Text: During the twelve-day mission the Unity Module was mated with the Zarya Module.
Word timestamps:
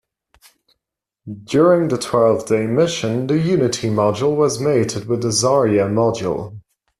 During 1.43 1.89
the 1.89 1.97
twelve-day 1.99 2.65
mission 2.65 3.27
the 3.27 3.37
Unity 3.37 3.87
Module 3.89 4.35
was 4.35 4.59
mated 4.59 5.05
with 5.07 5.21
the 5.21 5.27
Zarya 5.27 5.87
Module. 5.91 6.59